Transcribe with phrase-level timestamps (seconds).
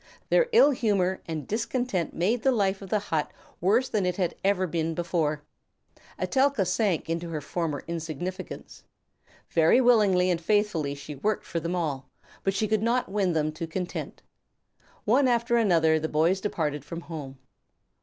[0.29, 4.33] Their ill humor and discontent made the life of the hut worse than ever it
[4.41, 5.43] had been before.
[6.17, 8.83] Etelka sank into her former insignificance.
[9.51, 12.09] Very willingly and faithfully she worked for them all,
[12.43, 14.23] but she could not win them to content.
[15.05, 17.37] One after another the boys departed from home.